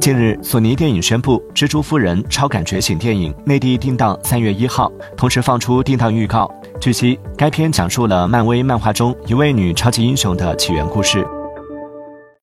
[0.00, 6.50] 近日索尼电影宣布蜘蛛夫人超感觉醒电影内地定档三月一号同时放出定档预告。
[6.80, 11.39] 据悉该片讲述了漫威漫画中一位女超级英雄的起源故事。